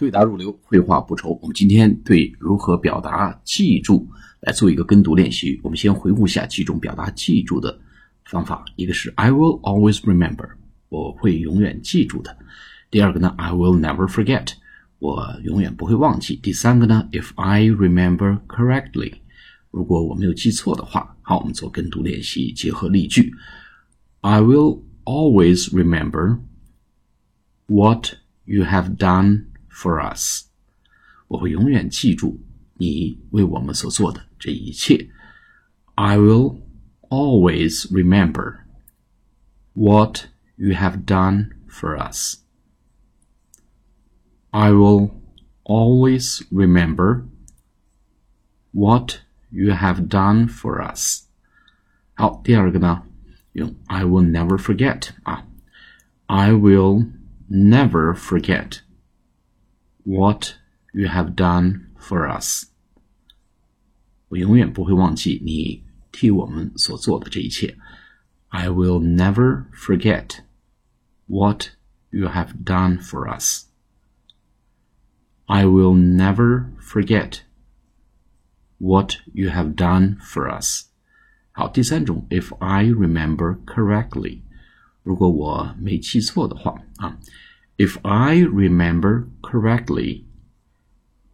[0.00, 1.38] 对答如流，绘画不愁。
[1.42, 4.08] 我们今天对如何表达记住
[4.40, 5.60] 来做一个跟读练习。
[5.62, 7.78] 我们先回顾一下几种表达记住的
[8.24, 8.64] 方法。
[8.76, 10.48] 一个是 I will always remember，
[10.88, 12.34] 我会永远记住的。
[12.90, 14.54] 第二个呢，I will never forget，
[15.00, 16.34] 我永远不会忘记。
[16.36, 19.16] 第三个呢，If I remember correctly，
[19.70, 21.14] 如果我没有记错的话。
[21.20, 23.34] 好，我们做跟读练习，结合例句。
[24.22, 26.38] I will always remember
[27.66, 28.14] what
[28.46, 29.49] you have done.
[29.69, 30.45] For us，
[31.27, 32.41] 我会永远记住
[32.75, 35.09] 你为我们所做的这一切。
[35.95, 36.61] I will
[37.09, 38.59] always remember
[39.73, 42.37] what you have done for us.
[44.51, 45.11] I will
[45.63, 47.25] always remember
[48.71, 49.19] what
[49.49, 51.23] you have done for us.
[52.13, 53.03] 好，第二个呢，
[53.51, 55.45] 用 I will never forget 啊，
[56.27, 57.11] I will
[57.49, 58.79] never forget
[60.03, 60.55] what
[60.93, 62.65] you have done for us。
[64.29, 67.77] 我永远不会忘记你替我们所做的这一切。
[68.49, 70.39] I will never forget
[71.25, 71.69] what
[72.09, 73.65] you have done for us.
[75.45, 77.41] I will never forget
[78.77, 80.87] what you have done for us.
[81.51, 84.41] 好，第三种，if I remember correctly，
[85.03, 87.17] 如果我没记错的话啊。
[87.79, 90.25] if I remember correctly,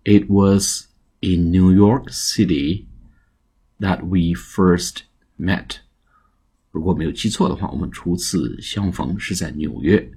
[0.03, 0.87] it was
[1.21, 2.87] in New York City
[3.79, 5.03] that we first
[5.37, 5.81] met.
[6.71, 10.11] 如果没有记错的话，我们初次相逢是在纽约。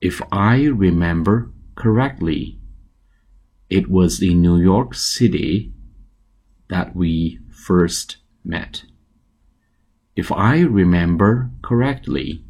[0.00, 2.58] If I remember correctly,
[3.68, 5.72] it was in New York City
[6.68, 8.82] that we first met.
[10.14, 12.44] If I remember correctly,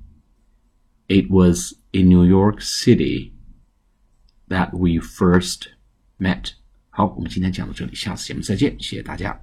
[1.09, 3.33] it was in New York City
[4.49, 5.69] that we first
[6.19, 6.53] met。
[6.91, 9.41] 好，我们今天讲到这里，下次节目再见，谢谢大家。